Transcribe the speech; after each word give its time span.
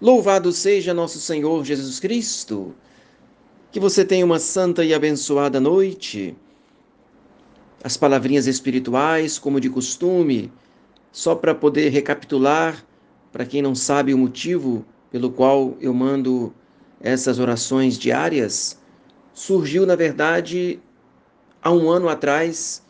Louvado 0.00 0.52
seja 0.52 0.94
nosso 0.94 1.18
Senhor 1.18 1.64
Jesus 1.64 1.98
Cristo. 1.98 2.72
Que 3.72 3.80
você 3.80 4.04
tenha 4.04 4.24
uma 4.24 4.38
santa 4.38 4.84
e 4.84 4.94
abençoada 4.94 5.58
noite. 5.58 6.36
As 7.82 7.96
palavrinhas 7.96 8.46
espirituais, 8.46 9.40
como 9.40 9.60
de 9.60 9.68
costume, 9.68 10.52
só 11.10 11.34
para 11.34 11.52
poder 11.52 11.88
recapitular, 11.88 12.86
para 13.32 13.44
quem 13.44 13.60
não 13.60 13.74
sabe 13.74 14.14
o 14.14 14.18
motivo 14.18 14.84
pelo 15.10 15.32
qual 15.32 15.76
eu 15.80 15.92
mando 15.92 16.54
essas 17.00 17.40
orações 17.40 17.98
diárias, 17.98 18.78
surgiu, 19.34 19.84
na 19.84 19.96
verdade, 19.96 20.78
há 21.60 21.72
um 21.72 21.90
ano 21.90 22.08
atrás, 22.08 22.84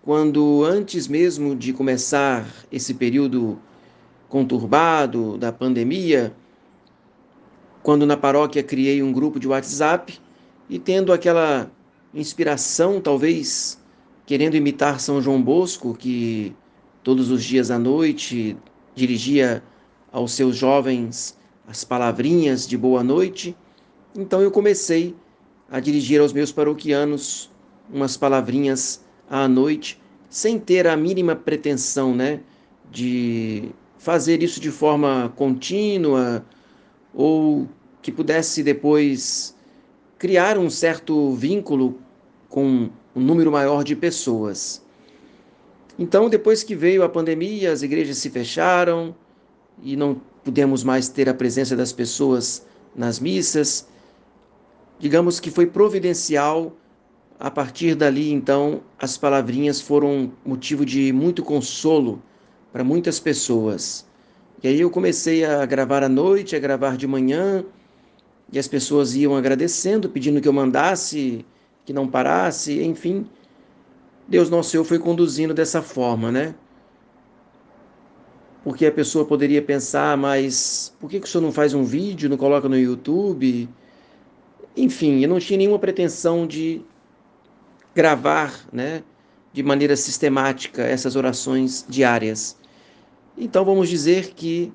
quando 0.00 0.64
antes 0.64 1.06
mesmo 1.06 1.54
de 1.54 1.74
começar 1.74 2.46
esse 2.72 2.94
período 2.94 3.60
conturbado 4.26 5.36
da 5.36 5.52
pandemia, 5.52 6.34
quando 7.86 8.04
na 8.04 8.16
paróquia 8.16 8.64
criei 8.64 9.00
um 9.00 9.12
grupo 9.12 9.38
de 9.38 9.46
WhatsApp 9.46 10.18
e 10.68 10.76
tendo 10.76 11.12
aquela 11.12 11.70
inspiração, 12.12 13.00
talvez 13.00 13.80
querendo 14.26 14.56
imitar 14.56 14.98
São 14.98 15.22
João 15.22 15.40
Bosco, 15.40 15.94
que 15.94 16.52
todos 17.04 17.30
os 17.30 17.44
dias 17.44 17.70
à 17.70 17.78
noite 17.78 18.56
dirigia 18.92 19.62
aos 20.10 20.32
seus 20.32 20.56
jovens 20.56 21.38
as 21.64 21.84
palavrinhas 21.84 22.66
de 22.66 22.76
boa 22.76 23.04
noite, 23.04 23.56
então 24.16 24.40
eu 24.40 24.50
comecei 24.50 25.14
a 25.70 25.78
dirigir 25.78 26.20
aos 26.20 26.32
meus 26.32 26.50
paroquianos 26.50 27.48
umas 27.88 28.16
palavrinhas 28.16 29.00
à 29.30 29.46
noite, 29.46 30.02
sem 30.28 30.58
ter 30.58 30.88
a 30.88 30.96
mínima 30.96 31.36
pretensão, 31.36 32.16
né, 32.16 32.40
de 32.90 33.68
fazer 33.96 34.42
isso 34.42 34.58
de 34.58 34.72
forma 34.72 35.32
contínua 35.36 36.44
ou 37.16 37.66
que 38.02 38.12
pudesse 38.12 38.62
depois 38.62 39.56
criar 40.18 40.58
um 40.58 40.68
certo 40.68 41.32
vínculo 41.32 41.98
com 42.48 42.90
um 43.14 43.20
número 43.20 43.50
maior 43.50 43.82
de 43.82 43.96
pessoas. 43.96 44.82
Então, 45.98 46.28
depois 46.28 46.62
que 46.62 46.76
veio 46.76 47.02
a 47.02 47.08
pandemia, 47.08 47.72
as 47.72 47.82
igrejas 47.82 48.18
se 48.18 48.28
fecharam 48.28 49.16
e 49.82 49.96
não 49.96 50.20
pudemos 50.44 50.84
mais 50.84 51.08
ter 51.08 51.26
a 51.26 51.34
presença 51.34 51.74
das 51.74 51.90
pessoas 51.90 52.66
nas 52.94 53.18
missas. 53.18 53.88
Digamos 54.98 55.40
que 55.40 55.50
foi 55.50 55.66
providencial. 55.66 56.76
A 57.38 57.50
partir 57.50 57.94
dali, 57.94 58.32
então, 58.32 58.80
as 58.98 59.18
palavrinhas 59.18 59.78
foram 59.78 60.32
motivo 60.44 60.86
de 60.86 61.12
muito 61.12 61.42
consolo 61.42 62.22
para 62.72 62.82
muitas 62.82 63.20
pessoas. 63.20 64.06
E 64.66 64.68
aí 64.68 64.80
eu 64.80 64.90
comecei 64.90 65.44
a 65.44 65.64
gravar 65.64 66.02
à 66.02 66.08
noite, 66.08 66.56
a 66.56 66.58
gravar 66.58 66.96
de 66.96 67.06
manhã, 67.06 67.64
e 68.52 68.58
as 68.58 68.66
pessoas 68.66 69.14
iam 69.14 69.36
agradecendo, 69.36 70.08
pedindo 70.08 70.40
que 70.40 70.48
eu 70.48 70.52
mandasse, 70.52 71.46
que 71.84 71.92
não 71.92 72.08
parasse, 72.08 72.82
enfim. 72.82 73.28
Deus 74.26 74.50
nosso 74.50 74.70
Senhor 74.70 74.82
foi 74.82 74.98
conduzindo 74.98 75.54
dessa 75.54 75.80
forma, 75.80 76.32
né? 76.32 76.52
Porque 78.64 78.84
a 78.86 78.90
pessoa 78.90 79.24
poderia 79.24 79.62
pensar, 79.62 80.16
mas 80.16 80.92
por 80.98 81.08
que, 81.08 81.20
que 81.20 81.26
o 81.26 81.30
senhor 81.30 81.42
não 81.42 81.52
faz 81.52 81.72
um 81.72 81.84
vídeo, 81.84 82.28
não 82.28 82.36
coloca 82.36 82.68
no 82.68 82.76
YouTube? 82.76 83.68
Enfim, 84.76 85.22
eu 85.22 85.28
não 85.28 85.38
tinha 85.38 85.58
nenhuma 85.58 85.78
pretensão 85.78 86.44
de 86.44 86.82
gravar, 87.94 88.66
né, 88.72 89.04
de 89.52 89.62
maneira 89.62 89.94
sistemática 89.94 90.82
essas 90.82 91.14
orações 91.14 91.86
diárias. 91.88 92.56
Então 93.38 93.66
vamos 93.66 93.90
dizer 93.90 94.32
que 94.32 94.72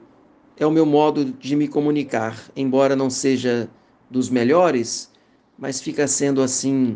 é 0.56 0.66
o 0.68 0.72
meu 0.72 0.86
modo 0.86 1.26
de 1.26 1.56
me 1.56 1.68
comunicar, 1.68 2.38
embora 2.56 2.96
não 2.96 3.10
seja 3.10 3.68
dos 4.08 4.30
melhores, 4.30 5.12
mas 5.58 5.82
fica 5.82 6.08
sendo 6.08 6.44
assim, 6.44 6.96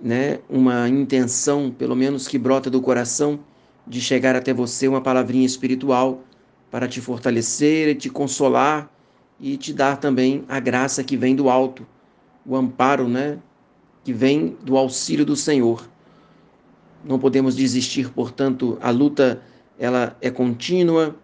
né, 0.00 0.38
uma 0.48 0.88
intenção, 0.88 1.70
pelo 1.70 1.94
menos 1.94 2.26
que 2.26 2.38
brota 2.38 2.70
do 2.70 2.80
coração, 2.80 3.40
de 3.86 4.00
chegar 4.00 4.34
até 4.34 4.54
você 4.54 4.88
uma 4.88 5.02
palavrinha 5.02 5.44
espiritual 5.44 6.24
para 6.70 6.88
te 6.88 7.02
fortalecer, 7.02 7.94
te 7.96 8.08
consolar 8.08 8.90
e 9.38 9.58
te 9.58 9.74
dar 9.74 9.98
também 9.98 10.44
a 10.48 10.58
graça 10.58 11.04
que 11.04 11.16
vem 11.16 11.36
do 11.36 11.50
alto, 11.50 11.86
o 12.46 12.56
amparo, 12.56 13.06
né, 13.06 13.38
que 14.02 14.14
vem 14.14 14.56
do 14.62 14.78
auxílio 14.78 15.26
do 15.26 15.36
Senhor. 15.36 15.86
Não 17.04 17.18
podemos 17.18 17.54
desistir, 17.54 18.10
portanto, 18.10 18.78
a 18.80 18.90
luta 18.90 19.42
ela 19.78 20.16
é 20.20 20.30
contínua, 20.30 21.16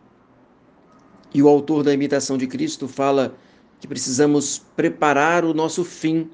e 1.34 1.42
o 1.42 1.48
autor 1.48 1.82
da 1.82 1.92
imitação 1.92 2.38
de 2.38 2.46
Cristo 2.46 2.86
fala 2.86 3.34
que 3.80 3.88
precisamos 3.88 4.62
preparar 4.76 5.44
o 5.44 5.52
nosso 5.52 5.84
fim, 5.84 6.30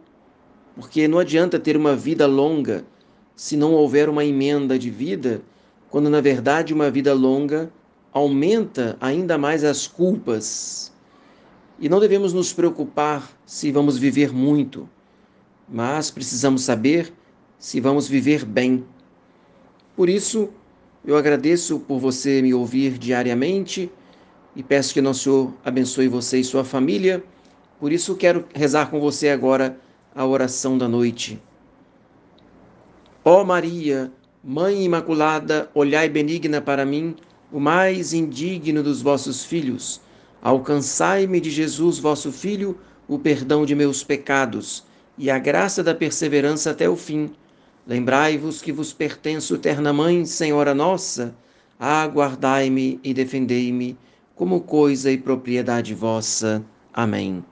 porque 0.76 1.08
não 1.08 1.18
adianta 1.18 1.58
ter 1.58 1.76
uma 1.76 1.96
vida 1.96 2.26
longa 2.26 2.84
se 3.34 3.56
não 3.56 3.72
houver 3.72 4.08
uma 4.08 4.24
emenda 4.24 4.78
de 4.78 4.90
vida, 4.90 5.42
quando 5.88 6.10
na 6.10 6.20
verdade 6.20 6.74
uma 6.74 6.90
vida 6.90 7.14
longa 7.14 7.72
aumenta 8.12 8.96
ainda 9.00 9.38
mais 9.38 9.64
as 9.64 9.86
culpas. 9.86 10.92
E 11.78 11.88
não 11.88 11.98
devemos 11.98 12.34
nos 12.34 12.52
preocupar 12.52 13.30
se 13.46 13.72
vamos 13.72 13.96
viver 13.96 14.30
muito, 14.32 14.86
mas 15.66 16.10
precisamos 16.10 16.62
saber 16.62 17.12
se 17.58 17.80
vamos 17.80 18.06
viver 18.06 18.44
bem. 18.44 18.84
Por 19.96 20.10
isso, 20.10 20.50
eu 21.04 21.16
agradeço 21.16 21.80
por 21.80 21.98
você 21.98 22.42
me 22.42 22.52
ouvir 22.52 22.98
diariamente 22.98 23.90
e 24.54 24.62
peço 24.62 24.92
que 24.92 25.00
Nosso 25.00 25.22
Senhor 25.22 25.54
abençoe 25.64 26.08
você 26.08 26.38
e 26.38 26.44
sua 26.44 26.64
família. 26.64 27.22
Por 27.78 27.90
isso 27.92 28.14
quero 28.16 28.44
rezar 28.54 28.90
com 28.90 29.00
você 29.00 29.30
agora 29.30 29.78
a 30.14 30.26
oração 30.26 30.76
da 30.76 30.86
noite. 30.86 31.40
Ó 33.24 33.44
Maria, 33.44 34.12
Mãe 34.42 34.84
Imaculada, 34.84 35.70
olhai 35.74 36.08
benigna 36.08 36.60
para 36.60 36.84
mim, 36.84 37.14
o 37.52 37.60
mais 37.60 38.12
indigno 38.12 38.82
dos 38.82 39.02
vossos 39.02 39.44
filhos. 39.44 40.00
Alcançai-me 40.42 41.40
de 41.40 41.50
Jesus, 41.50 41.98
vosso 41.98 42.32
Filho, 42.32 42.78
o 43.06 43.18
perdão 43.18 43.66
de 43.66 43.74
meus 43.74 44.02
pecados 44.02 44.84
e 45.18 45.30
a 45.30 45.38
graça 45.38 45.82
da 45.82 45.94
perseverança 45.94 46.70
até 46.70 46.88
o 46.88 46.96
fim. 46.96 47.30
Lembrai-vos 47.90 48.62
que 48.62 48.70
vos 48.70 48.92
pertenço, 48.92 49.58
terna 49.58 49.92
Mãe, 49.92 50.24
Senhora 50.24 50.72
nossa, 50.72 51.34
aguardai-me 51.76 53.00
e 53.02 53.12
defendei-me 53.12 53.98
como 54.36 54.60
coisa 54.60 55.10
e 55.10 55.18
propriedade 55.18 55.92
vossa. 55.92 56.64
Amém. 56.94 57.44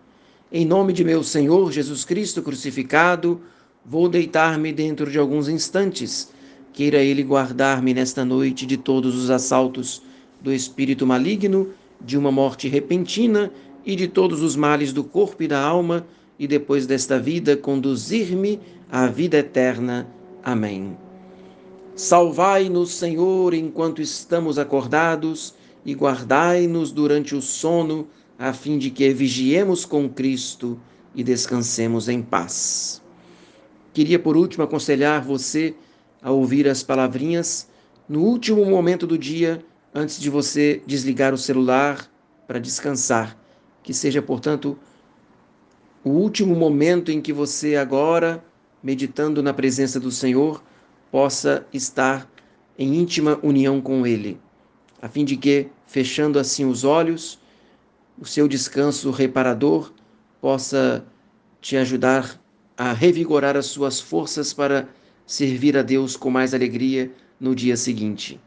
Em 0.52 0.64
nome 0.64 0.92
de 0.92 1.02
meu 1.02 1.24
Senhor 1.24 1.72
Jesus 1.72 2.04
Cristo 2.04 2.40
crucificado, 2.40 3.40
vou 3.84 4.08
deitar-me 4.08 4.72
dentro 4.72 5.10
de 5.10 5.18
alguns 5.18 5.48
instantes. 5.48 6.32
Queira 6.72 6.98
Ele 6.98 7.24
guardar-me 7.24 7.92
nesta 7.92 8.24
noite 8.24 8.64
de 8.64 8.76
todos 8.76 9.16
os 9.16 9.30
assaltos 9.30 10.00
do 10.40 10.52
espírito 10.52 11.04
maligno, 11.04 11.70
de 12.00 12.16
uma 12.16 12.30
morte 12.30 12.68
repentina 12.68 13.50
e 13.84 13.96
de 13.96 14.06
todos 14.06 14.40
os 14.40 14.54
males 14.54 14.92
do 14.92 15.02
corpo 15.02 15.42
e 15.42 15.48
da 15.48 15.60
alma, 15.60 16.06
e 16.38 16.46
depois 16.46 16.86
desta 16.86 17.18
vida 17.18 17.56
conduzir-me 17.56 18.60
à 18.88 19.08
vida 19.08 19.38
eterna. 19.38 20.06
Amém. 20.48 20.96
Salvai-nos, 21.94 22.94
Senhor, 22.94 23.52
enquanto 23.52 24.00
estamos 24.00 24.58
acordados 24.58 25.54
e 25.84 25.92
guardai-nos 25.92 26.90
durante 26.90 27.36
o 27.36 27.42
sono, 27.42 28.08
a 28.38 28.54
fim 28.54 28.78
de 28.78 28.88
que 28.88 29.12
vigiemos 29.12 29.84
com 29.84 30.08
Cristo 30.08 30.80
e 31.14 31.22
descansemos 31.22 32.08
em 32.08 32.22
paz. 32.22 33.02
Queria, 33.92 34.18
por 34.18 34.38
último, 34.38 34.64
aconselhar 34.64 35.22
você 35.22 35.74
a 36.22 36.30
ouvir 36.30 36.66
as 36.66 36.82
palavrinhas 36.82 37.68
no 38.08 38.22
último 38.22 38.64
momento 38.64 39.06
do 39.06 39.18
dia, 39.18 39.62
antes 39.94 40.18
de 40.18 40.30
você 40.30 40.82
desligar 40.86 41.34
o 41.34 41.38
celular 41.38 42.10
para 42.46 42.58
descansar. 42.58 43.36
Que 43.82 43.92
seja, 43.92 44.22
portanto, 44.22 44.78
o 46.02 46.08
último 46.08 46.56
momento 46.56 47.10
em 47.10 47.20
que 47.20 47.34
você, 47.34 47.76
agora, 47.76 48.42
meditando 48.82 49.42
na 49.42 49.52
presença 49.52 49.98
do 49.98 50.10
Senhor, 50.10 50.62
possa 51.10 51.66
estar 51.72 52.30
em 52.78 52.96
íntima 52.96 53.38
união 53.42 53.80
com 53.80 54.06
Ele 54.06 54.38
a 55.00 55.08
fim 55.08 55.24
de 55.24 55.36
que, 55.36 55.68
fechando 55.86 56.38
assim 56.38 56.64
os 56.64 56.84
olhos, 56.84 57.38
o 58.20 58.24
seu 58.24 58.48
descanso 58.48 59.10
reparador 59.10 59.92
possa 60.40 61.04
te 61.60 61.76
ajudar 61.76 62.40
a 62.76 62.92
revigorar 62.92 63.56
as 63.56 63.66
suas 63.66 64.00
forças 64.00 64.52
para 64.52 64.88
servir 65.26 65.76
a 65.76 65.82
Deus 65.82 66.16
com 66.16 66.30
mais 66.30 66.54
alegria 66.54 67.12
no 67.40 67.54
dia 67.54 67.76
seguinte. 67.76 68.40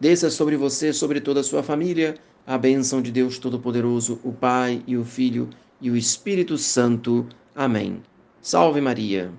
Desça 0.00 0.30
sobre 0.30 0.56
você, 0.56 0.92
sobre 0.92 1.20
toda 1.20 1.40
a 1.40 1.44
sua 1.44 1.62
família, 1.62 2.16
a 2.46 2.58
bênção 2.58 3.00
de 3.00 3.10
Deus 3.10 3.38
Todo-Poderoso, 3.38 4.20
o 4.22 4.32
Pai 4.32 4.82
e 4.86 4.96
o 4.96 5.04
Filho 5.04 5.48
e 5.80 5.90
o 5.90 5.96
Espírito 5.96 6.58
Santo. 6.58 7.26
Amém. 7.54 8.02
Salve 8.44 8.78
Maria. 8.82 9.32